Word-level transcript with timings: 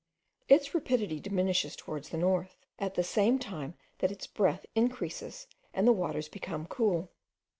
Its 0.49 0.73
rapidity 0.73 1.19
diminishes 1.19 1.75
towards 1.75 2.09
the 2.09 2.17
north, 2.17 2.55
at 2.79 2.95
the 2.95 3.03
same 3.03 3.37
time 3.37 3.75
that 3.99 4.09
its 4.11 4.25
breadth 4.25 4.65
increases 4.73 5.45
and 5.75 5.87
the 5.87 5.91
waters 5.93 6.27
become 6.27 6.65
cool. 6.65 7.11